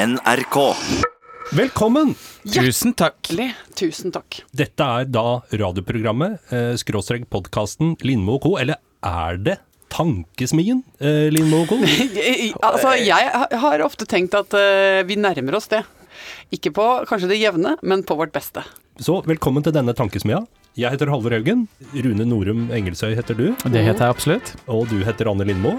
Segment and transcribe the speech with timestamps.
[0.00, 0.56] NRK.
[1.52, 2.14] Velkommen!
[2.48, 3.18] Tusen takk.
[3.76, 4.38] Tusen takk.
[4.56, 9.58] Dette er da radioprogrammet, eh, skråstrek podkasten Lindmo og co., eller er det
[9.92, 11.76] Tankesmien, eh, Lindmo og co.?
[12.68, 15.82] altså, jeg har ofte tenkt at eh, vi nærmer oss det.
[16.48, 18.64] Ikke på kanskje det jevne, men på vårt beste.
[18.96, 20.40] Så velkommen til denne tankesmia.
[20.80, 21.66] Jeg heter Halvor Haugen.
[21.92, 23.50] Rune Norum Engelsøy heter du.
[23.68, 24.54] Det heter jeg absolutt.
[24.70, 25.76] Og du heter Anne Lindmo.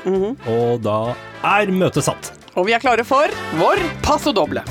[0.52, 1.16] Og da
[1.56, 2.34] er møtet satt.
[2.60, 4.64] Og vi er klare for vår passo doble.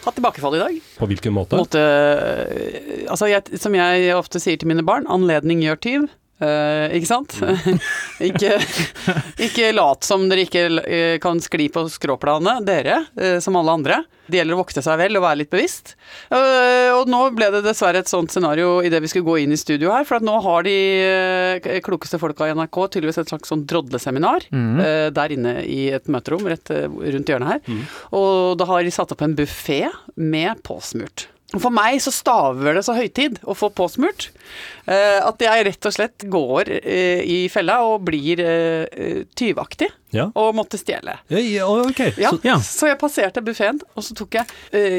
[0.00, 0.78] Hatt tilbakefall i dag.
[0.98, 1.58] På hvilken måte?
[1.60, 6.08] Måte, eh, altså jeg, som jeg ofte sier til mine barn, anledning gjør tyv.
[6.40, 7.34] Eh, ikke sant?
[8.28, 8.54] ikke,
[9.44, 13.98] ikke lat som dere ikke uh, kan skli på skråplanet, dere, uh, som alle andre.
[14.30, 15.96] Det gjelder å vokte seg vel og være litt bevisst.
[16.30, 19.90] Og nå ble det dessverre et sånt scenario idet vi skulle gå inn i studio
[19.90, 24.46] her, for at nå har de klokeste folka i NRK tydeligvis et slags sånn drodleseminar
[24.54, 27.82] eh, der inne i et møterom rett rundt hjørnet her.
[28.14, 29.82] Og da har de satt opp en buffé
[30.14, 31.26] med påsmurt.
[31.58, 34.28] For meg så staver det så høytid å få påsmurt
[34.86, 40.28] eh, at jeg rett og slett går eh, i fella og blir eh, tyvaktig Ja.
[40.34, 41.16] og måtte stjele.
[41.30, 42.00] Ja, ja, ok.
[42.18, 42.58] Ja, Så.
[42.66, 44.46] Så jeg passerte buffeen, og så tok jeg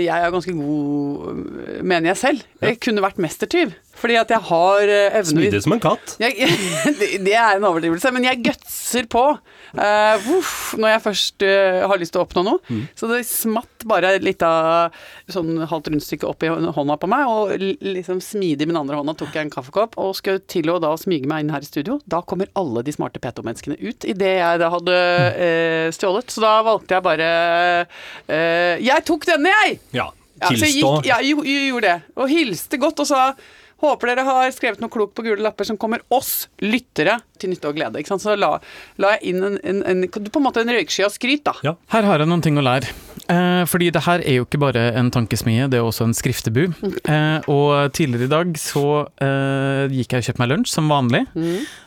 [0.06, 1.42] Jeg er ganske god,
[1.84, 2.44] mener jeg selv.
[2.64, 3.73] Jeg kunne vært mestertyv.
[4.02, 6.16] Fordi at jeg har evner smidig som en katt.
[6.21, 6.49] jeg,
[7.25, 12.02] det, er en overdrivelse, men jeg gutser på uh, uff, når jeg først uh, har
[12.02, 12.61] lyst til å oppnå noe.
[12.67, 12.83] Mm.
[12.97, 14.95] Så det smatt bare litt av
[15.31, 19.16] sånn halvt rundstykke opp i hånda på meg, og liksom smidig med den andre hånda
[19.19, 21.99] tok jeg en kaffekopp og skulle til å da smyge meg inn her i studio.
[22.09, 26.31] Da kommer alle de smarte peto-menneskene ut idet jeg da hadde uh, stjålet.
[26.31, 27.27] Så da valgte jeg bare
[28.31, 29.79] eh, Jeg tok denne, jeg!
[29.95, 30.09] Ja.
[30.41, 32.13] Ja, så jeg gikk, ja, jo, gjorde det.
[32.17, 33.25] Og hilste godt og sa
[33.82, 37.72] Håper dere har skrevet noe klokt på gule lapper som kommer oss lyttere til nytte
[37.72, 38.02] og glede.
[38.02, 38.24] Ikke sant?
[38.24, 38.54] Så la,
[39.02, 41.56] la jeg inn en, en, en, på en måte en røyksky av skryt, da.
[41.66, 41.74] Ja.
[41.94, 42.92] Her har jeg noen ting å lære.
[43.32, 46.64] Eh, fordi det her er jo ikke bare en tankesmie, det er også en skriftebu.
[47.02, 48.86] Eh, og tidligere i dag så
[49.24, 51.25] eh, gikk jeg og kjøpte meg lunsj som vanlig.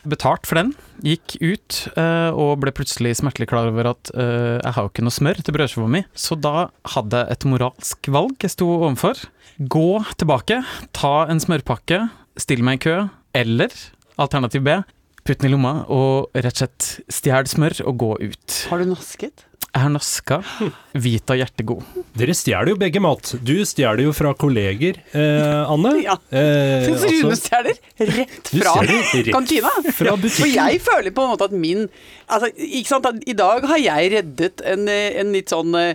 [0.07, 0.75] Betalt for den.
[1.03, 5.05] Gikk ut eh, og ble plutselig smertelig klar over at eh, jeg har jo ikke
[5.05, 6.03] noe smør til brødskiva mi.
[6.15, 9.25] Så da hadde jeg et moralsk valg jeg sto overfor.
[9.59, 9.89] Gå
[10.19, 10.61] tilbake,
[10.95, 12.05] ta en smørpakke,
[12.39, 12.95] still meg i kø,
[13.35, 13.73] eller
[14.21, 14.79] alternativ B,
[15.25, 16.89] putt den i lomma og rett og slett
[17.19, 18.59] stjel smør og gå ut.
[18.71, 19.47] Har du nasket?
[19.75, 20.39] Jeg har naska
[21.05, 21.83] Vita hjertegod.
[22.15, 23.33] Dere stjeler jo begge mat.
[23.43, 25.91] Du stjeler jo fra kolleger, eh, Anne.
[25.99, 26.15] Ja.
[26.31, 29.71] Eh, Rune altså, stjeler rett fra rett kantina.
[29.89, 30.53] fra For butikken.
[30.55, 31.89] jeg føler på en måte at min
[32.27, 35.91] altså, ikke sant, at I dag har jeg reddet en, eh, en litt sånn uh,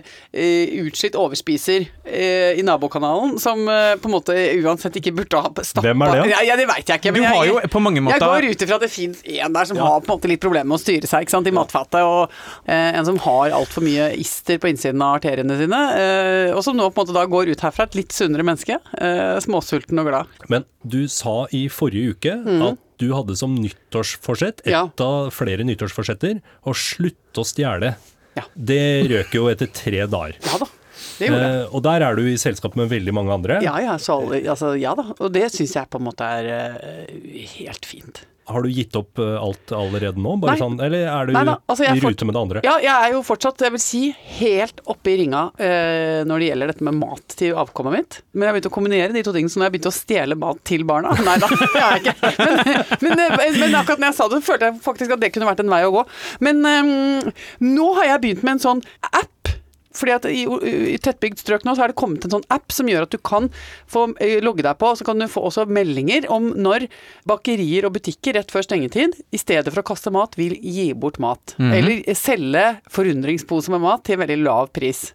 [0.85, 5.87] utslitt overspiser uh, i nabokanalen, som uh, på en måte uansett ikke burde ha stappa
[5.87, 6.29] Hvem er det?
[6.35, 7.15] Ja, ja, det veit jeg ikke.
[7.15, 9.57] Du men har jeg, jo på mange Jeg går ut ifra at det fins en
[9.57, 11.55] der som har på en måte litt problemer med å styre seg ikke sant, i
[11.55, 12.29] matfatet, og
[12.69, 15.81] en som har altfor mye ister på innsiden av arteriene sine,
[16.55, 18.77] og som nå på en måte da går ut herfra et litt sunnere menneske.
[18.97, 20.25] Eh, småsulten og glad.
[20.51, 22.35] Men du sa i forrige uke
[22.71, 24.91] at du hadde som nyttårsforsett, ett Mm.
[24.97, 25.05] Ja.
[25.05, 27.95] av flere nyttårsforsetter, å slutte å stjele.
[28.37, 28.43] Ja.
[28.55, 30.37] Det røk jo etter tre dager.
[30.45, 30.67] Ja da,
[31.19, 31.61] det gjorde jeg.
[31.65, 33.57] Eh, og der er du i selskap med veldig mange andre.
[33.65, 35.03] Ja, ja, så, alle- altså, ja da.
[35.19, 38.21] Og det syns jeg på en måte er eh, helt fint.
[38.51, 40.35] Har du gitt opp eh, alt allerede nå?
[40.41, 40.61] Bare Nei.
[40.61, 42.63] sånn, eller er du Nei altså, i rute med det andre?
[42.65, 44.01] Ja, jeg er jo fortsatt, jeg vil si,
[44.39, 48.19] helt oppe i ringa eh, når det gjelder dette med mat til avkommet mitt.
[48.33, 49.95] Men jeg har begynt å kombinere de to tingene, så nå har jeg begynt å
[49.95, 51.15] stjele mat til barna.
[51.25, 52.31] Nei da, det har jeg ikke.
[52.41, 52.55] Men,
[53.07, 55.63] men, eh, men akkurat når jeg sa det, følte jeg faktisk at det kunne vært
[55.65, 56.07] en vei å gå.
[56.47, 57.35] Men eh,
[57.65, 59.29] nå har jeg begynt med en sånn app.
[59.97, 60.43] Fordi at i,
[60.93, 63.19] i tettbygd strøk nå så har det kommet en sånn app som gjør at du
[63.21, 63.49] kan
[63.91, 66.87] få eh, logge deg på, og så kan du få også meldinger om når
[67.29, 71.19] bakerier og butikker rett før stengetid, i stedet for å kaste mat, vil gi bort
[71.23, 71.55] mat.
[71.59, 75.11] Eller selge forundringsposer med mat til en veldig lav pris.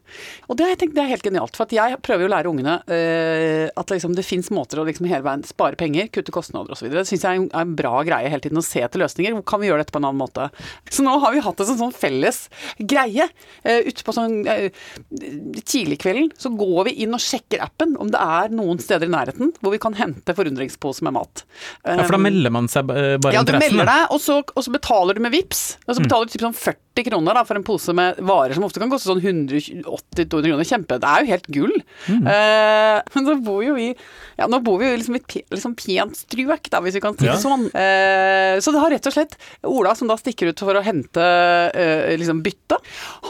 [0.51, 2.51] Og det jeg tenkt det er helt genialt, for at jeg prøver jo å lære
[2.53, 6.75] ungene uh, at liksom det fins måter å liksom hele veien spare penger, kutte kostnader
[6.77, 6.89] osv.
[6.93, 9.37] Det syns jeg er en, er en bra greie hele tiden, å se etter løsninger.
[9.49, 10.49] Kan vi gjøre dette på en annen måte?
[10.93, 12.47] Så nå har vi hatt en sånn, sånn felles
[12.79, 13.29] greie.
[13.67, 18.21] Uh, ute på sånn eh, tidligkvelden så går vi inn og sjekker appen om det
[18.23, 21.45] er noen steder i nærheten hvor vi kan hente forundringspose med mat.
[21.85, 24.65] Ja, for da melder man seg bare bare Ja, du melder deg, og så, og
[24.65, 25.63] så betaler du med VIPs.
[25.87, 28.65] Og så betaler du typ sånn 40 kroner da, for en pose med varer som
[28.67, 30.67] ofte kan koste sånn 180-200 kroner.
[30.67, 31.75] Kjempe, det er jo helt gull.
[32.09, 33.91] Eh, men så bor jo vi
[34.37, 37.17] Ja, nå bor vi jo liksom i et liksom pent strøk, da, hvis vi kan
[37.19, 37.37] si Ja.
[37.37, 37.69] det sånn.
[37.73, 39.37] Uh, så det har rett og slett
[39.67, 42.79] Ola, som da stikker ut for å hente uh, liksom bytte,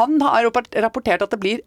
[0.01, 0.47] han har
[0.83, 1.63] rapportert at det blir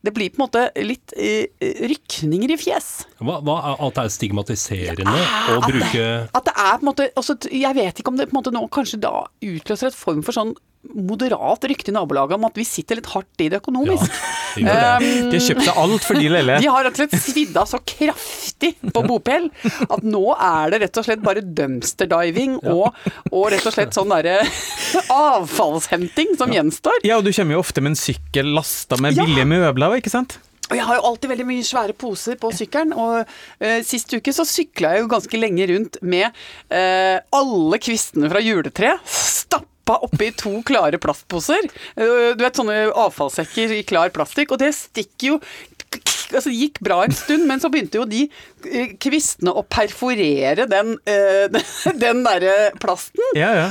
[0.00, 1.44] det blir på en måte litt eh,
[1.90, 2.88] rykninger i fjes.
[3.20, 6.88] Hva, hva at det er stigmatiserende å at bruke det, at det er på en
[6.88, 9.98] måte også, Jeg vet ikke om det på en måte nå kanskje da utløser et
[9.98, 10.54] form for sånn
[10.96, 14.14] moderat rykte i nabolaget om at vi sitter litt hardt i det økonomisk.
[14.58, 15.06] Ja, det.
[15.06, 16.56] Um, De har kjøpt seg alt for de lille.
[16.64, 19.46] de har rett og slett svidd av så kraftig på bopel
[19.86, 22.96] at nå er det rett og slett bare dumpster diving og,
[23.30, 24.40] og rett og slett sånn derre
[25.20, 27.02] avfallshenting som gjenstår.
[27.06, 29.24] Ja, og du kommer jo ofte med en sykkel lasta med Ja.
[29.28, 30.38] billige møbler, ikke sant?
[30.70, 33.24] Og jeg har jo alltid veldig mye svære poser på sykkelen, og
[33.58, 36.28] eh, sist uke så sykla jeg jo ganske lenge rundt med
[36.70, 39.02] eh, alle kvistene fra juletreet
[39.80, 41.68] stappa oppi to klare plastposer.
[41.96, 45.40] Eh, du vet sånne avfallssekker i klar plastikk, og det stikker jo
[46.30, 48.20] Altså, det gikk bra en stund, men så begynte jo de
[48.68, 51.50] eh, kvistene å perforere den, eh,
[52.04, 53.24] den derre plasten.
[53.34, 53.66] Ja, ja.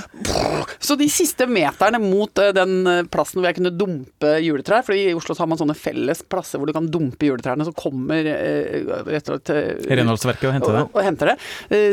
[0.84, 5.14] Så de siste meterne mot eh, den plassen hvor jeg kunne dumpe juletrær, for i
[5.16, 8.92] Oslo så har man sånne felles plasser hvor du kan dumpe juletrærne, så kommer eh,
[9.08, 10.84] rett og slett Renholdsverket og henter det.
[10.84, 11.38] og, og henter det.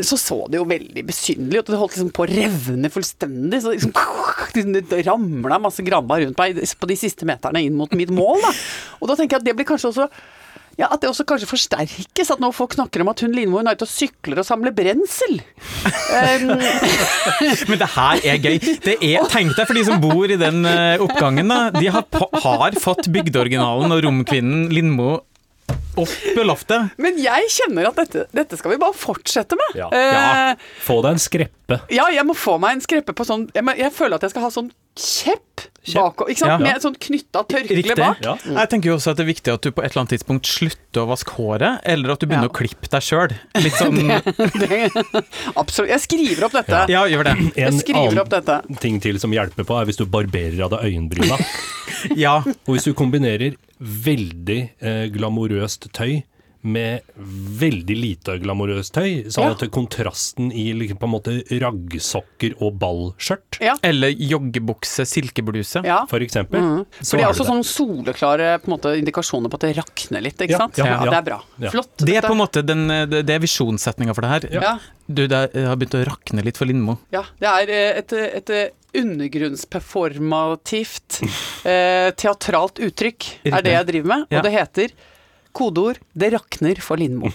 [0.06, 1.70] Så så det jo veldig besynderlig ut.
[1.70, 3.62] Det holdt liksom på å revne fullstendig.
[3.62, 3.94] Så liksom,
[4.90, 8.42] det ramla masse gramma rundt meg på de siste meterne inn mot mitt mål.
[8.42, 8.52] Da.
[8.98, 10.08] Og da tenker jeg at det blir kanskje også
[10.76, 13.70] ja, At det også kanskje forsterkes, at nå folk snakker om at hun Lindmo hun
[13.70, 15.38] er ute og sykler og samler brensel.
[15.86, 16.50] Um,
[17.70, 18.58] Men det her er gøy.
[18.84, 21.70] Det er, tenk deg for de som bor i den eh, oppgangen, da.
[21.72, 22.04] De har,
[22.44, 25.16] har fått bygdeoriginalen og romkvinnen Lindmo
[25.96, 26.92] opp loftet.
[27.00, 29.78] men jeg kjenner at dette, dette skal vi bare fortsette med.
[29.80, 29.88] Ja.
[29.96, 30.50] Ja.
[30.52, 31.80] Eh, Få deg en skreppe.
[31.92, 34.44] Ja, jeg må få meg en skreppe på sånn Jeg, jeg føler at jeg skal
[34.46, 35.64] ha sånn kjepp
[35.94, 36.30] bakover.
[36.32, 36.50] Ikke sant?
[36.50, 36.58] Ja.
[36.58, 38.22] Med sånn knytta tørkle bak.
[38.24, 38.34] Ja.
[38.58, 40.46] Jeg tenker jo også at det er viktig at du på et eller annet tidspunkt
[40.50, 42.52] slutter å vaske håret, eller at du begynner Ja.
[42.52, 43.34] å klippe deg sjøl.
[43.62, 43.96] Litt sånn
[44.62, 44.90] Det,
[45.56, 45.90] absolutt.
[45.94, 46.82] Jeg skriver opp dette.
[46.92, 47.36] Ja, gjør det.
[47.56, 48.58] Jeg En skriver opp dette.
[48.66, 51.38] annen ting til som hjelper på, er hvis du barberer av deg øyenbryna.
[52.14, 52.36] Ja.
[52.68, 56.20] Og hvis du kombinerer veldig eh, glamorøst tøy
[56.62, 59.50] med veldig lite glamorøst tøy, sånn Ja.
[59.52, 63.74] at kontrasten i liksom, på en måte raggsokker og ballskjørt, Ja.
[63.82, 65.82] Eller joggebukse, silkebluse.
[65.84, 66.04] ja.
[66.06, 66.60] for eksempel,
[67.00, 69.60] så For det er er også det sånn soleklare på en måte, indikasjoner på at
[69.60, 70.76] det rakner litt, ikke Ja, sant?
[70.78, 71.10] ja, Ja, ja.
[71.10, 71.42] Det er bra.
[71.60, 71.70] Ja.
[71.70, 71.96] Flott.
[71.98, 72.26] Det er dette.
[72.28, 74.40] på en måte den, det er visjonssetninga for det her.
[74.62, 74.78] ja.
[75.08, 76.98] Du, det har begynt å rakne litt for Lindmo.
[77.12, 78.68] ja, det er eh, et, et eh,
[79.00, 81.20] undergrunnsperformativt
[81.66, 84.26] eh, teatralt uttrykk, er det jeg driver med.
[84.30, 84.38] Ja.
[84.40, 84.88] Og det heter
[85.56, 87.32] kodeord 'Det rakner for Lindmo'.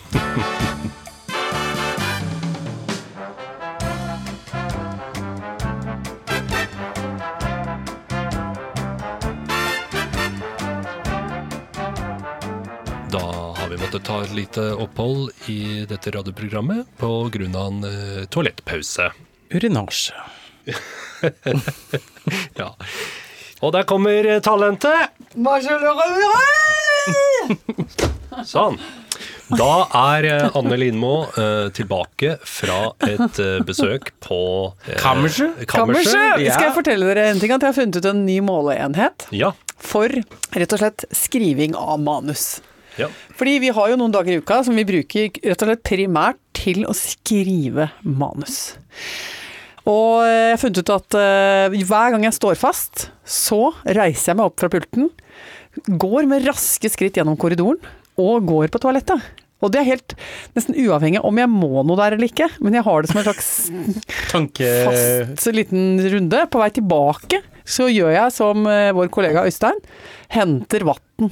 [13.11, 17.33] Da har vi måttet ta et lite opphold i dette radioprogrammet av
[17.65, 19.09] en eh, toalettpause.
[19.49, 20.13] Urinasje.
[22.55, 22.75] Ja.
[23.61, 25.11] Og der kommer talentet!
[28.47, 28.77] Sånn.
[29.51, 29.67] Da
[30.15, 34.37] er eh, Anne Lindmo eh, tilbake fra et eh, besøk på
[34.87, 35.65] eh, Kammerset?
[35.67, 36.39] Kammerset.
[36.47, 37.51] Skal jeg fortelle dere en ting?
[37.51, 39.51] At jeg har funnet ut en ny måleenhet Ja.
[39.75, 40.07] for
[40.55, 42.61] rett og slett skriving av manus.
[42.95, 43.09] ja.
[43.35, 46.39] Fordi vi har jo noen dager i uka som vi bruker rett og slett primært
[46.55, 48.77] til å skrive manus.
[49.89, 54.39] Og jeg har funnet ut at eh, hver gang jeg står fast, så reiser jeg
[54.39, 55.09] meg opp fra pulten,
[55.87, 57.79] går med raske skritt gjennom korridoren
[58.21, 59.23] og går på toalettet.
[59.61, 60.15] Og det er helt
[60.57, 63.27] nesten uavhengig om jeg må noe der eller ikke, men jeg har det som en
[63.27, 63.49] slags
[64.31, 64.69] Tanke...
[64.89, 66.43] fast liten runde.
[66.49, 69.77] På vei tilbake så gjør jeg som eh, vår kollega Øystein,
[70.33, 71.29] henter vann.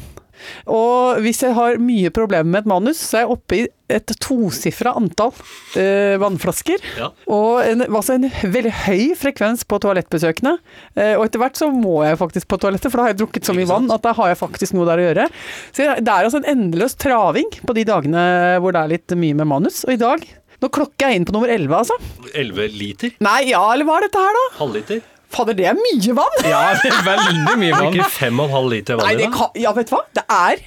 [0.69, 4.11] Og hvis jeg har mye problemer med et manus, så er jeg oppe i et
[4.21, 5.31] tosifra antall
[5.79, 6.83] eh, vannflasker.
[6.99, 7.09] Ja.
[7.33, 10.55] Og en, altså en veldig høy frekvens på toalettbesøkene.
[10.95, 13.49] Eh, og etter hvert så må jeg faktisk på toalettet, for da har jeg drukket
[13.49, 15.29] så mye vann at da har jeg faktisk noe der å gjøre.
[15.71, 18.27] Så det er altså en endeløs traving på de dagene
[18.61, 19.81] hvor det er litt mye med manus.
[19.87, 20.27] Og i dag
[20.59, 21.95] nå klokker jeg inn på nummer 11, altså.
[22.33, 23.15] 11 liter?
[23.23, 24.47] Nei, ja, eller hva er dette her, da?
[24.59, 25.05] Halvliter?
[25.29, 26.39] Fader, det er mye vann!
[26.49, 27.93] Ja, det er veldig mye vann.
[27.93, 29.37] Ikke 5,5 liter vann Nei, i det dag?
[29.37, 30.03] kan, ja, vet du hva?
[30.17, 30.63] Det er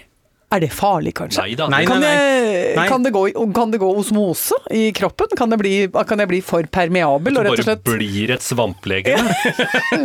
[0.53, 1.41] Er det farlig, kanskje?
[1.43, 1.55] Nei.
[1.73, 2.85] Nei, Kan, nei, jeg, Nei.
[2.91, 3.23] kan, det gå,
[3.57, 5.33] kan det gå osmose i kroppen?
[5.39, 5.73] Kan, det bli,
[6.07, 7.39] kan jeg bli for permeabel?
[7.41, 9.17] Og Du rett og bare slett blir et svamplege?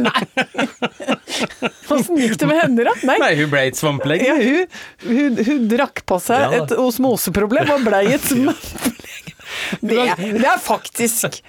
[0.08, 0.24] nei.
[1.92, 2.94] Åssen gikk det med henne, da?
[3.08, 3.18] Nei.
[3.22, 4.26] Nei, hun ble et svamplege.
[4.28, 4.68] Ja, hun,
[5.08, 9.27] hun, hun drakk på seg Ja et osmoseproblem og blei et svampelegg.
[9.82, 11.42] Det, det er faktisk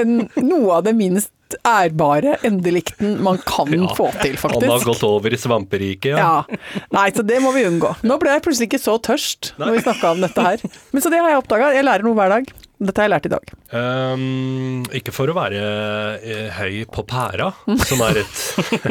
[0.00, 1.30] en, noe av det minst
[1.68, 3.90] ærbare endelikten man kan Ja.
[3.96, 4.64] få til, faktisk.
[4.64, 6.16] Han har gått over i svamperiket, ja.
[6.48, 6.58] Ja.
[6.96, 7.90] Nei, så det må vi unngå.
[8.08, 10.64] Nå ble jeg plutselig ikke så tørst når vi snakka om dette her.
[10.92, 11.72] Men så det har jeg oppdaga.
[11.76, 12.48] Jeg lærer noe hver dag.
[12.82, 13.44] Dette har jeg lært i dag.
[13.72, 15.60] Um, ikke for å være
[16.18, 17.52] eh, høy på pæra,
[17.86, 18.34] som er et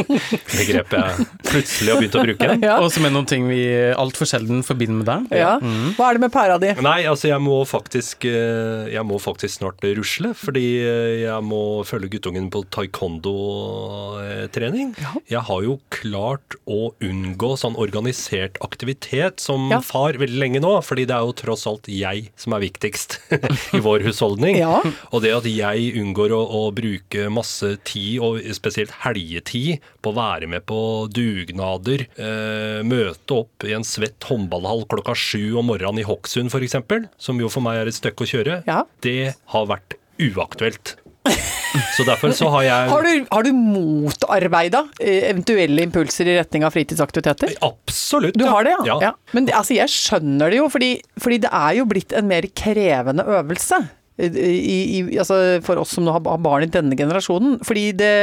[0.57, 2.47] begrep jeg plutselig har begynt å bruke.
[2.61, 2.75] Ja.
[2.83, 3.61] Og som er noen ting vi
[3.97, 5.21] altfor sjelden forbinder med deg.
[5.41, 5.53] Ja.
[5.97, 6.69] Hva er det med pæra di?
[6.83, 11.61] Nei, altså jeg må faktisk eh, Jeg må faktisk snart rusle, fordi eh, jeg må
[11.87, 14.87] følge guttungen på taekwondo-trening.
[15.01, 15.11] Ja.
[15.35, 19.79] Jeg har jo klart å unngå sånn organisert aktivitet som Ja.
[19.83, 23.09] far veldig lenge nå, fordi det er jo tross alt jeg som er viktigst
[23.77, 24.57] i vår husholdning.
[24.61, 24.79] Ja.
[25.11, 30.17] Og det at jeg unngår å, å bruke masse tid, og spesielt helgetid, på å
[30.17, 30.79] være med på
[31.13, 36.77] dugnader, eh, møte opp i en svett håndballhall klokka sju om morgenen i Hokksund f.eks.,
[37.21, 38.83] som jo for meg er et stykke å kjøre, Ja.
[39.05, 40.95] det har vært uaktuelt.
[41.95, 46.65] Så derfor så har jeg Har du, har du motarbeida eh, eventuelle impulser i retning
[46.67, 47.55] av fritidsaktiviteter?
[47.65, 48.37] Absolutt.
[48.39, 48.85] Du har det, ja?
[48.89, 48.97] ja.
[49.09, 49.13] ja.
[49.35, 53.25] Men altså, jeg skjønner det jo, fordi, fordi det er jo blitt en mer krevende
[53.39, 53.81] øvelse.
[54.21, 57.59] I, i, altså for oss som har barn i denne generasjonen.
[57.65, 58.13] Fordi det,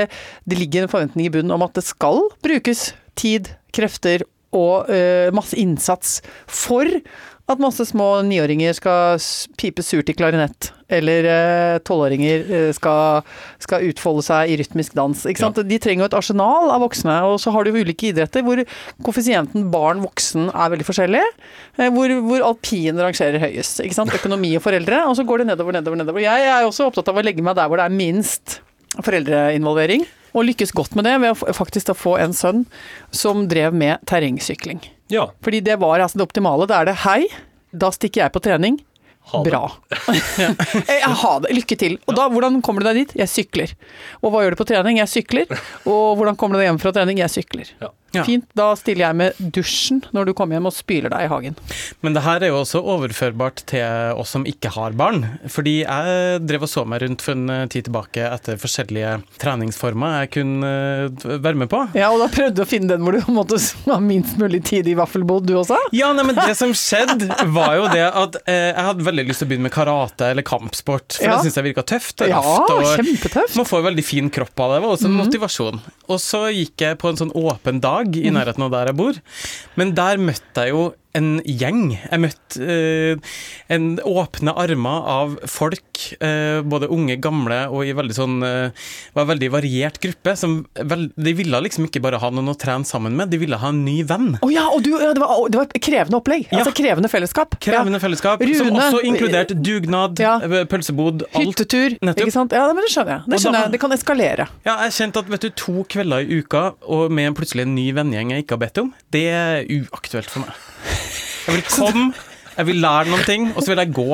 [0.47, 4.23] det ligger en forventning i bunnen om at det skal brukes tid, krefter
[4.57, 6.89] og uh, masse innsats for
[7.49, 9.17] at masse små niåringer skal
[9.57, 10.71] pipe surt i klarinett.
[10.93, 13.23] Eller eh, tolvåringer eh, skal,
[13.61, 15.23] skal utfolde seg i rytmisk dans.
[15.29, 15.61] Ikke sant?
[15.69, 18.61] De trenger jo et arsenal av voksne, og så har du ulike idretter hvor
[19.05, 21.25] koeffisienten barn-voksen er veldig forskjellig.
[21.81, 23.81] eh, Hvor, hvor alpin rangerer høyest.
[24.19, 26.25] Økonomi og foreldre, og så går det nedover, nedover, nedover.
[26.25, 28.61] Jeg er også opptatt av å legge meg der hvor det er minst
[29.05, 30.05] foreldreinvolvering.
[30.35, 32.65] Og lykkes godt med det ved å faktisk få en sønn
[33.15, 34.83] som drev med terrengsykling.
[35.09, 35.29] ja.
[35.45, 36.67] Fordi det var altså det optimale.
[36.69, 37.23] Da er det hei,
[37.73, 38.79] da stikker jeg på trening.
[39.29, 39.51] Ha det.
[39.53, 39.65] Bra.
[40.89, 41.53] jeg ha det.
[41.53, 41.99] Lykke til.
[42.09, 43.17] Og da, hvordan kommer du deg dit?
[43.21, 43.75] Jeg sykler.
[44.23, 45.01] Og hva gjør du på trening?
[45.03, 45.53] Jeg sykler.
[45.85, 47.21] Og hvordan kommer du deg hjem fra trening?
[47.21, 47.73] Jeg sykler.
[47.83, 47.91] Ja.
[48.17, 48.23] Ja.
[48.25, 48.47] Fint.
[48.57, 51.57] Da stiller jeg med dusjen når du kommer hjem og spyler deg i hagen.
[52.01, 55.27] Men det her er jo også overførbart til oss som ikke har barn.
[55.53, 60.23] Fordi jeg drev og så meg rundt for en eh, tid tilbake etter forskjellige treningsformer
[60.23, 61.83] jeg kunne eh, være med på.
[61.99, 63.59] Ja, og da prøvde du å finne den hvor du måtte
[63.91, 65.77] ha minst mulig tid i vaffelbod, du også?
[65.97, 69.43] Ja, nei, men det som skjedde, var jo det at eh, jeg hadde veldig lyst
[69.45, 71.37] til å begynne med karate eller kampsport, for Ja.
[71.37, 72.41] det syns jeg virka tøft og Ja,
[72.97, 73.57] kjempetøft.
[73.59, 74.81] man får veldig fin kropp av det.
[74.81, 75.81] Det var også en motivasjon.
[76.09, 79.21] Og så gikk jeg på en sånn åpen dag i nærheten av der jeg bor,
[79.81, 80.83] men der møtte jeg jo
[81.17, 81.95] en gjeng.
[82.11, 83.31] Jeg møtte eh,
[83.75, 85.85] en åpne armer av folk,
[86.21, 88.85] eh, både unge, gamle og i veldig sånn eh,
[89.17, 90.35] var en veldig variert gruppe.
[90.39, 93.59] Som vel, de ville liksom ikke bare ha noen å trene sammen med, de ville
[93.59, 94.37] ha en ny venn.
[94.45, 96.47] Oh ja, og du, ja, det, var, det var et krevende opplegg.
[96.53, 96.61] Ja.
[96.61, 97.57] Altså krevende fellesskap.
[97.65, 100.37] Krevende fellesskap, som også inkluderte dugnad, Ja.
[100.45, 101.43] eh, pølsebod, alt.
[101.49, 101.99] Hyttetur.
[102.03, 102.27] Nettopp.
[102.29, 102.53] Ikke sant?
[102.57, 103.27] Ja, men det skjønner jeg.
[103.33, 103.75] Det skjønner da- jeg.
[103.79, 104.49] Det kan eskalere.
[104.69, 107.75] Ja, jeg kjente at vet du, to kvelder i uka, og med en plutselig en
[107.75, 110.68] ny vennegjeng jeg ikke har bedt om, det er uaktuelt for meg.
[111.49, 112.09] Jeg vil komme,
[112.59, 114.07] jeg vil lære noen ting, og så vil jeg gå.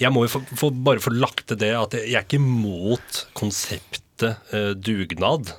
[0.00, 3.24] Jeg må jo få, få, bare få lagt til det at jeg er ikke imot
[3.36, 5.52] konseptet eh, dugnad.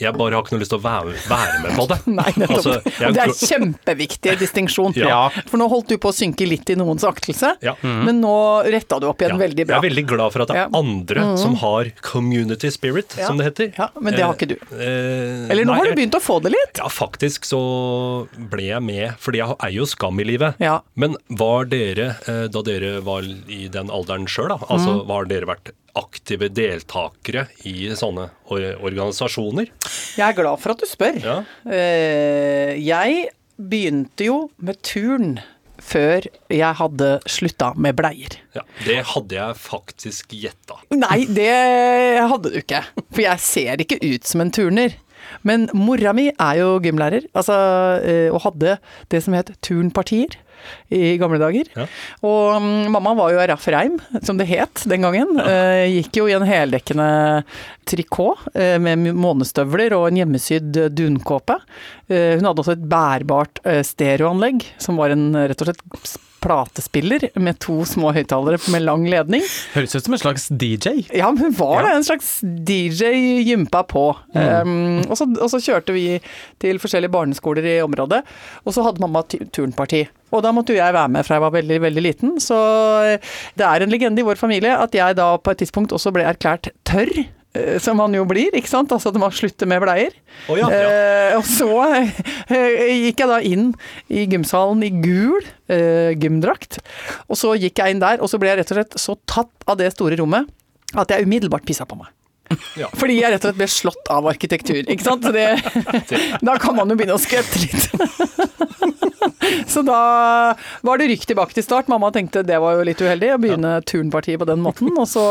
[0.00, 1.98] Jeg bare har ikke noe lyst til å være, være med på det.
[2.20, 2.56] Nei, nettopp.
[2.56, 4.96] Altså, jeg- det er kjempeviktig distinksjon.
[4.96, 5.28] Ja.
[5.48, 7.74] For nå holdt du på å synke litt i noens aktelse, Ja.
[7.82, 8.34] men nå
[8.70, 9.42] retta du opp igjen Ja.
[9.46, 11.38] veldig Jeg er veldig glad for at det er andre Mm.
[11.38, 13.26] som har community spirit, Ja.
[13.26, 13.72] som det heter.
[13.78, 14.56] Ja, men det har ikke du.
[14.76, 16.78] Eh, Eller nå nei, har du begynt å få det litt.
[16.78, 20.54] Ja, faktisk så ble jeg med, fordi jeg er jo skam i livet.
[20.60, 20.80] Ja.
[20.96, 25.06] Men var dere, eh, da dere var i den alderen sjøl, altså Mm.
[25.08, 29.68] har dere vært aktive deltakere i sånne organisasjoner?
[30.16, 31.18] Jeg er glad for at du spør.
[31.22, 31.36] Ja.
[31.66, 35.38] Eh, jeg begynte jo med turn
[35.86, 38.38] før jeg hadde slutta med bleier.
[38.56, 38.62] ja.
[38.84, 40.78] Det hadde jeg faktisk gjetta.
[40.96, 41.52] Nei, det
[42.30, 42.80] hadde du ikke.
[43.12, 44.96] For jeg ser ikke ut som en turner.
[45.46, 47.54] Men mora mi er jo gymlærer, altså,
[48.06, 48.76] eh, og hadde
[49.10, 50.36] det som het turnpartier
[50.88, 51.70] i gamle dager.
[51.76, 51.86] Ja.
[52.26, 55.36] Og um, mamma var jo Raff Reim, som det het den gangen.
[55.42, 57.08] Eh, gikk jo i en heldekkende
[57.86, 61.58] trikot uh, med månestøvler og en hjemmesydd dunkåpe.
[62.08, 66.16] Eh, hun hadde også et bærbart eh, stereoanlegg, som var en eh, rett og slett
[66.46, 69.42] platespiller med to små høyttalere med lang ledning.
[69.74, 71.00] Høres ut som en slags DJ.
[71.16, 71.94] Ja, men hun var Ja.
[71.96, 73.08] En slags DJ
[73.48, 74.04] gympa på.
[74.36, 76.04] Um, og, så, og så kjørte vi
[76.62, 78.20] til forskjellige barneskoler i området,
[78.62, 80.04] og så hadde mamma tu- turnparti.
[80.30, 82.60] Og da måtte jo jeg være med fra jeg var veldig, veldig liten, så
[83.58, 86.28] det er en legende i vår familie at jeg da på et tidspunkt også ble
[86.30, 87.24] erklært tørr.
[87.56, 88.92] Eh, Som man jo blir, ikke sant.
[88.92, 90.14] Altså at man slutter med bleier.
[90.48, 90.90] Oh, ja, ja.
[90.90, 93.70] Eh, og så eh, gikk jeg da inn
[94.12, 95.40] i gymsalen i gul
[95.72, 96.80] eh, gymdrakt.
[97.26, 99.68] Og så gikk jeg inn der, og så ble jeg rett og slett så tatt
[99.68, 100.52] av det store rommet
[100.96, 102.12] at jeg umiddelbart pissa på meg.
[102.78, 102.90] Ja.
[103.00, 105.26] Fordi jeg rett og slett ble slått av arkitektur, ikke sant.
[105.26, 105.48] Så det,
[106.48, 107.90] da kan man jo begynne å skvette litt.
[109.66, 109.98] Så da
[110.86, 111.90] var det rykk tilbake til start.
[111.92, 114.90] Mamma tenkte det var jo litt uheldig å begynne turnpartiet på den måten.
[114.96, 115.24] Og så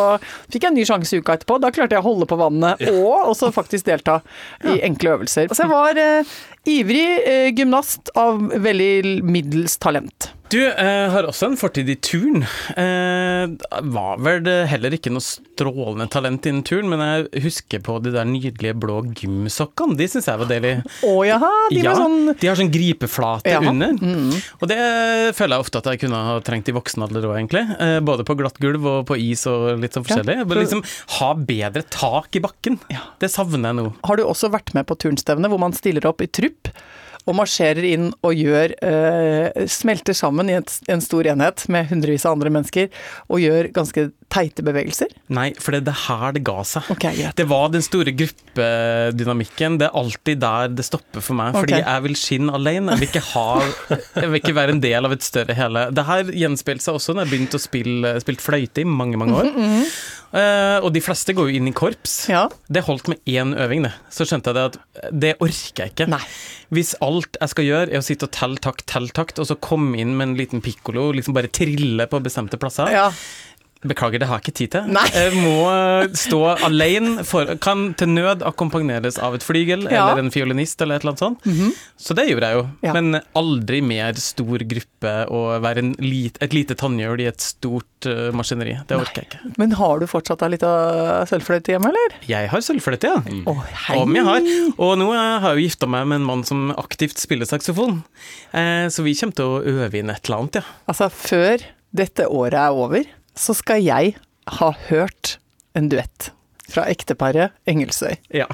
[0.52, 1.58] fikk jeg en ny sjanse uka etterpå.
[1.64, 4.20] Da klarte jeg å holde på vannet og også faktisk delta
[4.64, 5.50] i enkle øvelser.
[5.50, 10.32] Altså jeg var eh, ivrig eh, gymnast av veldig middels talent.
[10.54, 12.44] Du eh, har også en fortid i turn.
[12.78, 13.54] Eh,
[13.90, 18.14] var vel det heller ikke noe strålende talent innen turn, men jeg husker på de
[18.14, 19.98] der nydelige blå gymsokkene.
[19.98, 20.76] De syns jeg var deilig.
[21.08, 23.74] Å jaha, de ja, sånn de har sånn gripeflate jaha.
[23.74, 23.98] under.
[23.98, 24.36] Mm.
[24.62, 24.80] Og det
[25.38, 27.66] føler jeg ofte at jeg kunne ha trengt i voksen alder òg, egentlig.
[27.82, 30.44] Eh, både på glatt gulv og på is og litt sånn forskjellig.
[30.46, 30.86] Bare liksom
[31.18, 32.78] ha bedre tak i bakken.
[33.20, 33.90] Det savner jeg nå.
[34.06, 36.55] Har du også vært med på turnstevne hvor man stiller opp i trupp
[37.26, 42.26] og marsjerer inn og gjør eh, Smelter sammen i et, en stor enhet med hundrevis
[42.28, 42.92] av andre mennesker
[43.26, 45.12] og gjør ganske teite bevegelser?
[45.34, 46.90] Nei, for det er det her det ga seg.
[46.96, 47.24] Okay.
[47.38, 49.80] Det var den store gruppedynamikken.
[49.82, 51.56] Det er alltid der det stopper for meg.
[51.56, 52.96] Fordi jeg vil skinne alene.
[52.96, 53.48] Jeg vil ikke ha
[53.96, 55.88] Jeg vil ikke være en del av et større hele.
[55.96, 59.40] Det her gjenspeilte seg også når jeg begynte å spille spilt fløyte i mange, mange
[59.40, 59.52] år.
[60.36, 62.16] Eh, og de fleste går jo inn i korps.
[62.32, 62.46] Ja.
[62.68, 63.94] Det holdt med én øving, det.
[64.12, 66.10] Så skjønte jeg det at det orker jeg ikke.
[66.12, 66.22] Nei.
[66.76, 69.56] Hvis alt jeg skal gjøre er å sitte og telle takt, telle takt, og så
[69.56, 73.10] komme inn med en liten pikkolo, liksom bare trille på bestemte plasser ja.
[73.88, 74.90] Beklager, det har jeg ikke tid til.
[74.96, 75.06] Nei.
[75.16, 80.08] Jeg må eh, stå alene, for, kan til nød akkompagneres av et flygel Ja.
[80.12, 81.80] Eller en fiolinist eller et eller annet sånt.
[82.02, 82.94] Så det gjorde jeg jo, Ja.
[82.98, 88.08] men aldri mer stor gruppe og være en lit, et lite tannhjul i et stort
[88.10, 88.76] uh, maskineri.
[88.90, 89.54] Det orker jeg ikke.
[89.62, 90.72] Men har du fortsatt ei lita
[91.30, 92.18] sølvfløyte hjemme, eller?
[92.30, 93.42] Jeg har sølvfløyte, ja.
[93.48, 93.56] Å,
[93.88, 94.00] hei.
[94.02, 94.50] Om jeg har.
[94.76, 98.02] Og nå eh, har jeg jo gifta meg med en mann som aktivt spiller saksofon.
[98.56, 100.66] Eh, så vi kommer til å øve inn et eller annet, ja.
[100.92, 101.64] Altså, før
[101.96, 104.16] dette året er over, så skal jeg
[104.60, 105.38] ha hørt
[105.76, 106.32] en duett
[106.72, 108.16] fra ekteparet Engelsøy.
[108.34, 108.48] ja.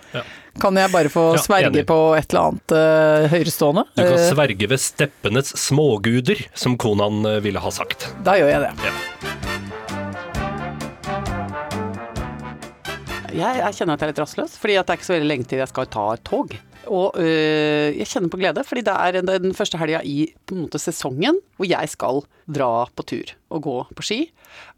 [0.59, 1.85] Kan jeg bare få Ja, sverge enig.
[1.87, 3.85] på et eller annet uh, høyrestående?
[3.95, 8.09] Du kan Eh, sverge ved steppenes småguder, som Konan eh, ville ha sagt.
[8.25, 9.40] da gjør jeg det.
[13.31, 15.47] Jeg, jeg kjenner at jeg er litt rastløs, fordi det er ikke så veldig lenge
[15.49, 16.53] til jeg skal ta et tog.
[16.89, 20.63] Og øh, jeg kjenner på glede, fordi det er den, første helga i på en
[20.65, 24.19] måte sesongen hvor jeg skal dra på tur og gå på ski.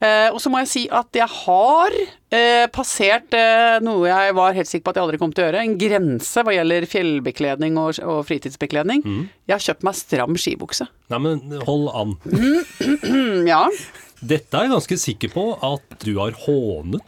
[0.03, 4.57] Eh, og så må jeg si at jeg har eh, passert eh, noe jeg var
[4.57, 5.63] helt sikker på at jeg aldri kom til å gjøre.
[5.63, 9.05] En grense hva gjelder fjellbekledning og, og fritidsbekledning.
[9.47, 10.89] Jeg har kjøpt meg stram skibukse.
[11.13, 12.17] Nei, men hold an.
[12.27, 13.65] Mm, ja.
[14.23, 17.01] Dette er jeg ganske sikker på at du har hånet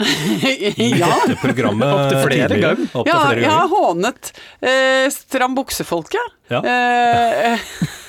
[0.75, 1.07] i ja.
[1.25, 2.75] dette programmet Opptil flere tidligere.
[2.75, 2.89] ganger.
[2.91, 6.35] Opptil Ja, flere jeg har hånet eh, stram buksefolket.
[6.51, 6.59] Ja.
[6.61, 7.69] Eh,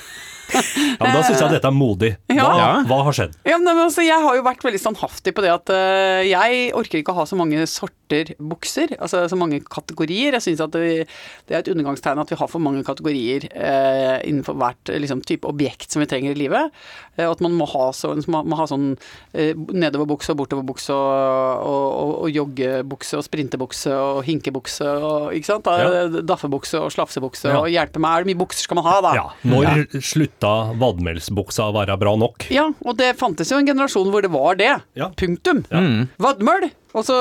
[0.53, 0.61] Ja,
[1.03, 2.11] men da syns jeg dette er modig.
[2.31, 2.67] Hva, Ja.
[2.87, 3.33] hva har skjedd?
[3.45, 7.01] Ja, men altså, Jeg har jo vært veldig standhaftig på det at uh, jeg orker
[7.01, 8.93] ikke å ha så mange sorter bukser.
[9.03, 10.31] Altså så mange kategorier.
[10.37, 11.07] Jeg syns at det,
[11.49, 15.43] det er et undergangstegn at vi har for mange kategorier uh, innenfor hvert liksom, type
[15.49, 16.71] objekt som vi trenger i livet.
[17.19, 18.93] Uh, at man må ha, så, må, må ha sånn
[19.35, 25.67] nedoverbukse og bortoverbukse og, og, og, og joggebukse og sprintebukse og hinkebukse og ikke sant?
[25.67, 26.07] Da, Ja.
[26.27, 27.59] Daffebukse og slafsebukse Ja.
[27.61, 28.17] og hjelpe meg.
[28.17, 29.11] Er det mye bukser skal man ha, da?
[29.17, 29.85] Ja, Når
[30.37, 32.45] slutta vadmelsbuksa være bra nok?
[32.53, 34.73] Ja, og det fantes jo en generasjon hvor det var det.
[34.95, 35.09] Ja.
[35.17, 35.63] Punktum.
[35.71, 36.09] Mm.
[36.21, 36.69] Vadmøl.
[36.97, 37.13] Og så,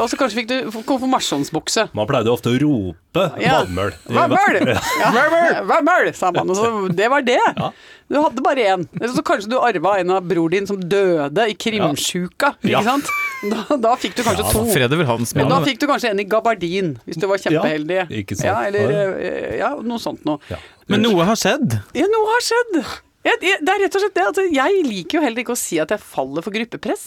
[0.00, 1.88] og så kanskje fikk du konfirmasjonsbukse.
[1.94, 3.60] Man pleide ofte å rope Ja.
[3.62, 3.92] vadmøl.
[4.08, 4.72] Vadmøl!
[5.02, 5.62] Ja.
[5.68, 6.50] Vadmøl, sa man.
[6.50, 7.38] Og så det var det.
[7.38, 7.70] Ja.
[8.10, 8.86] Du hadde bare én.
[9.00, 12.54] Eller så kanskje du arva en av bror din som døde i krimsjuka.
[12.62, 12.80] Ja.
[12.80, 13.12] Ikke sant?
[13.42, 15.04] Da, da fikk du kanskje Ja, to.
[15.08, 17.96] Hans Men men da fikk du kanskje en i gabardin, hvis du var kjempeheldig.
[18.02, 18.46] Ja, ikke sant.
[18.46, 20.38] Ja, eller eh, ja, noe sånt noe.
[20.50, 20.60] Ja.
[20.92, 21.80] Men noe har skjedd.
[21.98, 22.78] Ja, noe har skjedd.
[23.22, 24.24] Jeg, jeg, det er rett og slett det.
[24.30, 27.04] Altså, jeg liker jo heller ikke å si at jeg faller for gruppepress.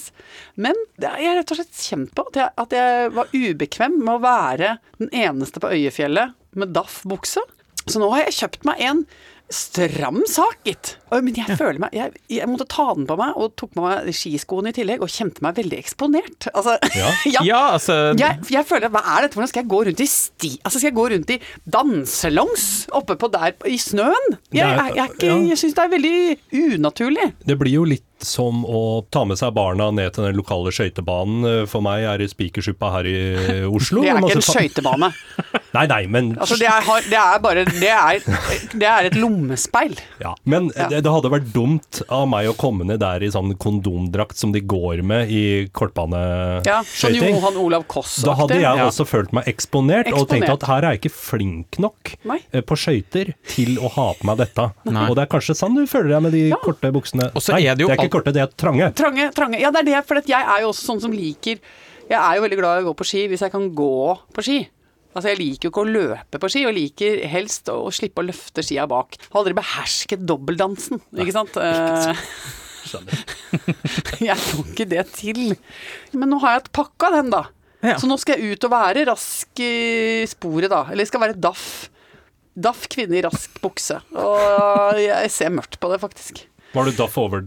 [0.56, 3.36] Men det er, jeg har rett og slett kjent på at jeg, at jeg var
[3.36, 7.44] ubekvem med å være den eneste på Øyefjellet med daff-bukse.
[7.86, 9.04] Så nå har jeg kjøpt meg en
[9.52, 10.96] stram sak, gitt.
[11.12, 14.10] Men jeg føler meg jeg, jeg måtte ta den på meg, og tok på meg
[14.16, 16.50] skiskoene i tillegg, og kjente meg veldig eksponert.
[16.54, 17.12] Altså, Ja.
[17.36, 17.44] ja.
[17.46, 19.38] Ja, altså Jeg, jeg føler, hva er dette?
[19.38, 20.52] Hvordan skal jeg gå rundt i sti...
[20.64, 21.40] Altså, skal jeg gå rundt i
[21.78, 24.38] danselongs oppe på der i snøen?
[24.56, 26.18] Jeg, jeg, jeg, jeg, jeg syns det er veldig
[26.76, 27.30] unaturlig.
[27.46, 31.66] Det blir jo litt som å ta med seg barna ned til den lokale skøytebanen.
[31.72, 33.16] For meg er det Spikersuppa her i
[33.70, 34.02] Oslo.
[34.04, 35.12] Det er ikke en skal skøytebane.
[35.76, 38.22] Nei, nei, men Altså, det, er, det er bare Det er,
[38.80, 39.98] det er et lommespeil.
[40.24, 40.88] Ja, men Ja.
[40.92, 44.54] Det, det hadde vært dumt av meg å komme ned der i sånn kondomdrakt som
[44.56, 45.68] de går med i
[46.66, 47.18] Ja, sånn.
[47.20, 48.26] Johan Olav Koss-aktig.
[48.26, 48.86] da hadde jeg Ja.
[48.88, 52.40] også følt meg eksponert, og tenkt at her er jeg ikke flink nok Nei.
[52.54, 54.72] eh, på skøyter til å ha på meg dette.
[54.86, 55.10] Nei.
[55.10, 57.32] Og det er kanskje sånn du føler deg med de korte buksene.
[57.36, 58.92] Og så er det jo alt- korte, det er trange.
[58.98, 59.60] Trange, trange.
[59.62, 61.60] Ja, det er det, for jeg er jo også sånn som liker
[62.10, 63.94] Jeg er jo veldig glad i å gå på ski hvis jeg kan gå
[64.36, 64.60] på ski.
[65.16, 68.28] Altså, jeg liker jo ikke å løpe på ski, og liker helst å slippe å
[68.28, 69.16] løfte skia bak.
[69.30, 71.56] Har aldri behersket dobbeltdansen, ikke sant.
[71.56, 72.26] Eh,
[72.86, 73.22] Skjønner.
[74.28, 75.40] jeg får ikke det til.
[76.14, 77.46] Men nå har jeg pakka den, da.
[77.86, 77.96] Ja.
[78.02, 80.84] Så nå skal jeg ut og være rask i sporet, da.
[80.90, 81.88] Eller jeg skal være daff.
[82.56, 84.02] Daff kvinne i rask bukse.
[84.20, 86.44] Og jeg ser mørkt på det, faktisk.
[86.76, 87.44] Var du daff, over,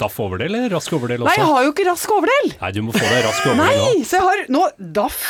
[0.00, 1.30] daff overdel eller rask overdel også?
[1.32, 2.50] Nei, jeg har jo ikke rask overdel!
[2.60, 4.04] Nei, du må få deg rask overdel Nei, nå.
[4.04, 4.64] så jeg har nå
[5.00, 5.22] daff.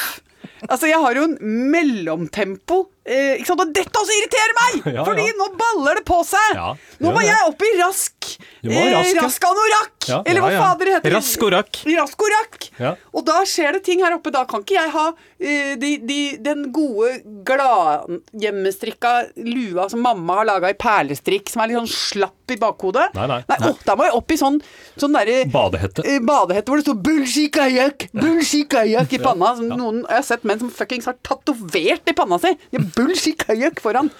[0.67, 1.37] Altså, jeg har jo en
[1.75, 2.81] mellomtempo.
[3.07, 3.61] Eh, ikke sant?
[3.63, 4.73] Og dette også irriterer meg!
[4.97, 5.35] Ja, fordi ja.
[5.39, 6.57] nå baller det på seg!
[6.59, 7.29] Ja, nå må det.
[7.29, 8.31] jeg opp i rask.
[8.67, 9.93] Du rask, rask anorakk!
[10.27, 11.15] Eller hva fader det heter.
[11.17, 11.81] Rask og rakk.
[11.97, 12.67] Rask og rakk.
[12.83, 12.93] Ja.
[13.17, 14.31] Og da skjer det ting her oppe.
[14.35, 15.05] Da kan ikke jeg ha
[15.39, 17.17] eh, de, de, den gode,
[17.47, 19.13] gladhjemmestrikka
[19.47, 23.09] lua som mamma har laga i perlestrikk, som er litt sånn slapp i bakhodet.
[23.19, 23.41] Nei, nei.
[23.51, 24.59] Nei, Oh, da må jeg opp i sånn,
[25.01, 26.05] sånn derre Badehette.
[26.07, 29.55] eh, badehette hvor det står 'Bulshi kajakk', 'Bulshi kajakk' i panna.
[29.59, 32.53] Som noen, jeg har sett menn som fuckings har tatovert i panna si.
[32.71, 34.11] De 'Bullshit kajakk' foran.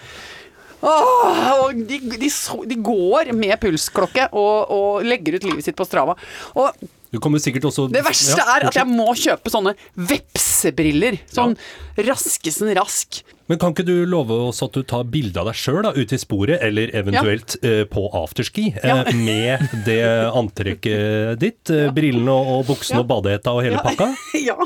[0.81, 2.29] Åh, de, de,
[2.69, 6.13] de går med pulsklokke og, og legger ut livet sitt på Strava.
[6.53, 6.69] Og
[7.09, 7.17] Du
[7.65, 11.17] også det verste Ja, er at jeg må kjøpe sånne vepsebriller.
[11.33, 11.55] Sånn
[11.97, 13.23] raskesen rask.
[13.47, 16.19] Men kan ikke du love oss at du tar bilde av deg sjøl ute i
[16.21, 19.03] sporet, eller eventuelt eh, på afterski, eh, Ja.
[19.27, 23.05] med det antrekket ditt, eh, brillene og, og buksene Ja.
[23.05, 23.85] og badehetta og hele Ja.
[23.87, 24.11] pakka?
[24.51, 24.57] ja,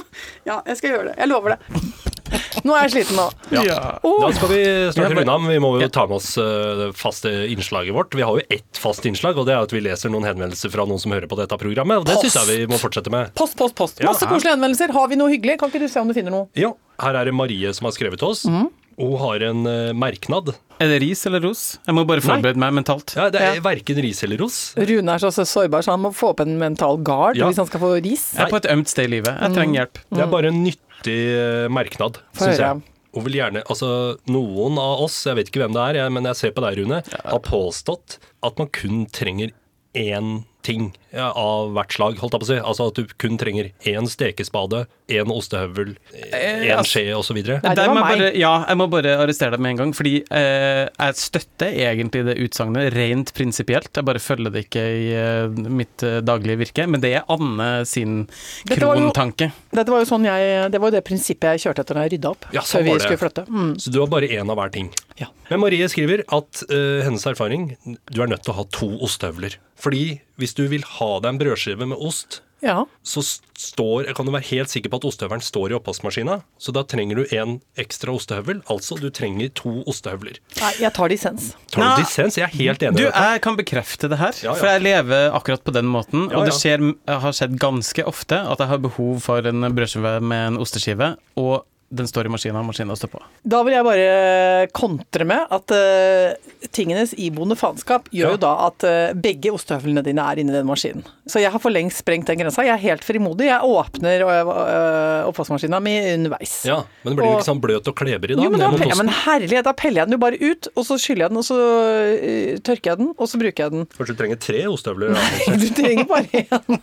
[0.49, 1.19] ja, jeg skal gjøre det.
[1.21, 2.10] Jeg lover det.
[2.67, 3.27] Nå er jeg sliten nå.
[3.53, 3.77] Ja.
[4.01, 4.59] Da skal vi
[4.95, 8.15] snart runde av, men vi må jo ta med oss eh, det faste innslaget vårt.
[8.17, 10.85] Vi har jo ett fast innslag, og det er at vi leser noen henvendelser fra
[10.89, 12.01] noen som hører på dette programmet.
[12.01, 13.33] Og det syns jeg vi må fortsette med.
[13.37, 14.01] Post, post, post.
[14.03, 14.11] Ja.
[14.11, 14.93] Masse koselige henvendelser.
[14.95, 15.59] Har vi noe hyggelig?
[15.61, 16.47] Kan ikke du se om du finner noe?
[16.59, 18.45] Ja, her er det Marie som har skrevet til oss.
[18.49, 18.69] Mhm.
[18.99, 20.51] Hun har en eh, merknad.
[20.81, 21.77] Er det ris eller ros?
[21.85, 23.13] Jeg må bare forberede meg mentalt.
[23.15, 23.61] Ja, det er Ja.
[23.61, 24.73] verken ris eller ros.
[24.77, 27.45] Rune er så så sårbar, så han må få opp en mental guard Ja.
[27.47, 28.33] hvis han skal få ris.
[28.35, 29.37] Jeg er på et ømt sted i livet.
[29.39, 29.99] Jeg trenger hjelp.
[30.11, 32.81] Det er bare en nyttig eh, merknad, syns jeg.
[33.13, 36.23] Hun vil gjerne, altså Noen av oss, jeg vet ikke hvem det er, jeg, men
[36.23, 39.51] jeg ser på deg, Rune, har påstått at man kun trenger
[39.93, 42.59] én ting av hvert slag, holdt jeg på å si.
[42.61, 45.95] Altså at du kun trenger én stekespade, én ostehøvel,
[46.31, 47.35] Eh, én altså- skje osv.
[47.35, 48.35] Nei, det var jeg meg.
[48.39, 52.37] ja, jeg må bare arrestere deg med en gang, fordi eh, jeg støtter egentlig det
[52.39, 53.89] utsagnet rent prinsipielt.
[53.93, 56.87] Jeg bare følger det ikke i eh, mitt eh, daglige virke.
[56.87, 58.27] Men det er Anne sin
[58.69, 59.51] krontanke.
[59.73, 62.13] Dette var jo sånn jeg, det var jo det prinsippet jeg kjørte etter da jeg
[62.17, 62.47] rydda opp.
[62.55, 63.01] Ja, sånn før vi det.
[63.05, 63.45] skulle flytte.
[63.49, 63.71] Mm.
[63.81, 64.89] Så du har bare én av hver ting.
[65.19, 65.27] Ja.
[65.49, 67.71] Men Marie skriver at eh, hennes erfaring
[68.11, 69.57] du er nødt til å ha to ostehøvler.
[69.81, 72.83] Fordi hvis du vil ha deg en brødskive med ost, Ja.
[73.01, 73.23] så
[73.57, 76.35] står, kan du være helt sikker på at ostehøvelen står i oppvaskmaskina.
[76.61, 78.59] Så da trenger du en ekstra ostehøvel.
[78.69, 80.37] Altså, du trenger to ostehøvler.
[80.61, 81.47] Nei, jeg tar dissens.
[81.73, 82.37] Tar du dissens?
[82.37, 82.97] Jeg er helt enig.
[82.99, 83.23] Du, i dette.
[83.33, 84.53] jeg kan bekrefte det her, Ja, ja.
[84.61, 86.29] for jeg lever akkurat på den måten.
[86.29, 90.19] Ja, og det skjer, har skjedd ganske ofte at jeg har behov for en brødskive
[90.21, 93.19] med en osteskive, og den står i maskina, og maskina står på.
[93.51, 98.31] Da vil jeg bare kontre med at uh, tingenes iboende faenskap gjør Ja.
[98.35, 101.03] jo da at uh, begge ostehøvlene dine er inni den maskinen.
[101.27, 102.63] Så jeg har for lengst sprengt den grensa.
[102.63, 103.49] Jeg er helt frimodig.
[103.49, 106.53] Jeg åpner uh, oppvaskmaskina mi underveis.
[106.67, 108.45] Ja, Men blir jo ikke sånn bløt og kleber i da?
[108.47, 110.97] Jo, men, da, ja, men herlighet, da peller jeg den jo bare ut, og så
[111.01, 113.85] skyller jeg den, og så uh, tørker jeg den, og så bruker jeg den.
[113.97, 115.11] Kanskje du trenger tre ostehøvler?
[115.19, 116.79] Nei, Du trenger bare én.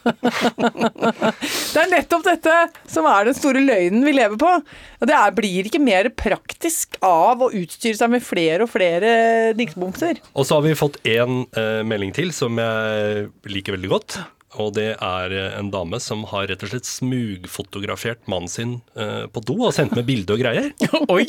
[1.73, 2.55] Det er nettopp dette
[2.90, 4.51] som er den store løgnen vi lever på.
[4.99, 9.13] Og det er, blir ikke mer praktisk av å utstyre seg med flere og flere
[9.59, 10.19] dingsbomser.
[10.35, 14.19] Og så har vi fått én eh, melding til som jeg liker veldig godt.
[14.57, 19.27] Og det er eh, en dame som har rett og slett smugfotografert mannen sin eh,
[19.29, 20.71] på do og sendt med bilde og greier.
[21.13, 21.27] Oi!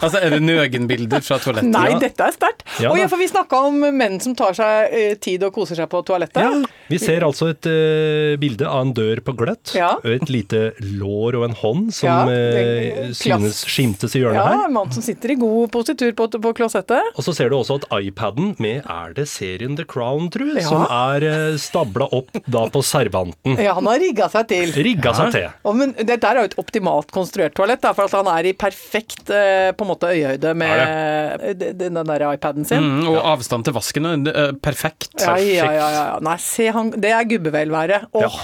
[0.00, 1.68] altså, er det nøgenbilder fra toalettet?
[1.74, 1.98] Nei, Ja.
[2.00, 2.64] dette er sterkt.
[2.80, 5.76] Ja og ja, for vi snakka om menn som tar seg eh, tid og koser
[5.76, 6.64] seg på toalettet.
[6.88, 9.74] Vi ser altså et eh, bilde av en dør på gløtt.
[9.76, 9.92] Ja.
[10.08, 14.48] Et lite lår og en hånd som Ja, det- eh, synes skimtes i hjørnet Ja,
[14.56, 14.64] her.
[14.70, 17.12] en mann som sitter i god positur på, på klosettet.
[17.12, 20.64] Og så ser du også at iPaden med er det serien The Crown, tru, Ja.
[20.68, 23.56] som er uh, stabla opp da på servanten.
[23.60, 24.72] Ja, han har rigga seg til.
[24.84, 25.48] Rigga seg til.
[25.66, 28.54] Oh, men dette er jo et optimalt konstruert toalett, da, for at han er i
[28.58, 32.82] perfekt eh, på en måte øyehøyde med eh, den der iPaden sin.
[32.82, 35.12] Mm, og avstand til vasken, er perfekt.
[35.20, 36.06] Ja, ja, ja, ja.
[36.22, 38.06] Nei, se han Det er gubbevelvære.
[38.18, 38.40] Åh.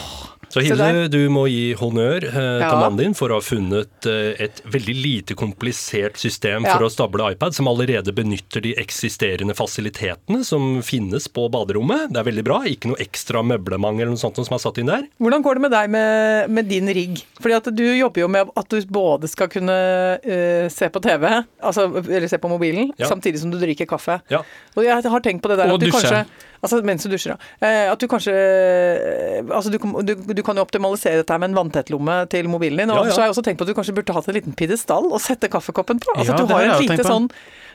[0.48, 4.32] Så Hilde, du må gi honnør eh, til mannen din for å ha funnet eh,
[4.46, 6.72] et veldig lite komplisert system Ja.
[6.76, 12.08] for å stable iPad, som allerede benytter de eksisterende fasilitetene som finnes på baderommet.
[12.14, 12.62] Det er veldig bra.
[12.64, 15.04] Ikke noe ekstra møblement eller noe sånt som er satt inn der.
[15.20, 17.20] Hvordan går det med deg med, med din rigg?
[17.44, 19.76] Fordi at du jobber jo med at du både skal kunne
[20.24, 21.28] uh, se på TV,
[21.61, 23.06] altså, eller se på mobilen, Ja.
[23.12, 24.20] samtidig som du drikker kaffe.
[24.32, 24.40] Ja.
[24.76, 26.00] Og jeg har tenkt på det der Og at du dusje.
[26.08, 27.38] kanskje Altså mens du dusjer, ja.
[27.62, 31.59] Eh, At du kanskje eh, Altså du, du, du kan jo optimalisere dette med en
[31.61, 32.90] vanntettlomme til mobilen din.
[32.94, 33.14] Og Ja, ja.
[33.14, 35.21] så har jeg også tenkt på at du kanskje burde hatt en liten pidestall å
[35.23, 36.14] sette kaffekoppen på.
[36.16, 37.31] Altså Ja, du har har et lite, sånn,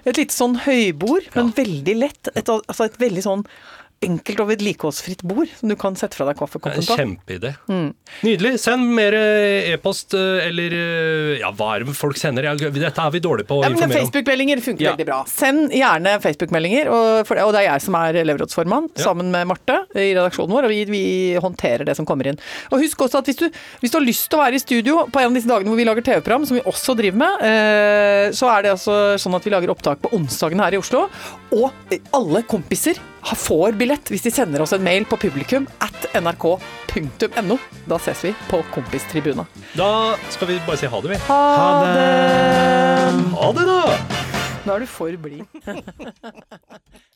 [0.06, 2.34] et lite sånn høybord, men veldig lett.
[2.36, 3.46] Et, altså et veldig sånn
[4.06, 6.98] enkelt og vedlikeholdsfritt bord som du kan sette fra deg En kaffekoppen på.
[7.00, 7.54] kjempeidé.
[7.70, 7.94] Mm.
[8.24, 8.54] Nydelig.
[8.64, 9.14] Send mer
[9.74, 12.48] e-post eh, eller eh, Ja, hva er det folk sender?
[12.58, 14.08] Dette er vi dårlige på å Ja, informere om.
[14.12, 14.92] Facebook-meldinger funker Ja.
[14.96, 15.20] veldig bra.
[15.30, 19.04] Send gjerne Facebook-meldinger, og, og det er jeg som er elevrådsformann, Ja.
[19.08, 21.04] sammen med Marte i redaksjonen vår, og vi, vi
[21.42, 22.40] håndterer det som kommer inn.
[22.72, 23.48] Og husk også at hvis du,
[23.82, 25.80] hvis du har lyst til å være i studio på en av disse dagene hvor
[25.80, 29.44] vi lager TV-program, som vi også driver med, eh, så er det altså sånn at
[29.48, 31.08] vi lager opptak på onsdagen her i Oslo,
[31.54, 31.72] og
[32.14, 32.98] alle kompiser
[33.40, 37.58] får billett hvis de sender oss en mail på publikum at nrk.no.
[37.88, 39.46] Da ses vi på Kompistribuna.
[39.78, 39.90] Da
[40.34, 41.22] skal vi bare si ha det, vi.
[41.30, 41.40] Ha
[41.88, 43.24] det!
[43.40, 43.82] Ha det, da!
[44.64, 45.44] Nå er du for blid.